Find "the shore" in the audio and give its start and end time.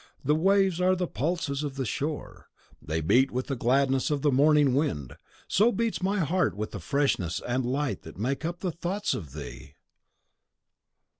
1.75-2.47